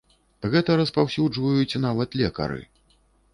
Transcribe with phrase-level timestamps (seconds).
[0.53, 2.61] Гэта распаўсюджваюць нават лекары.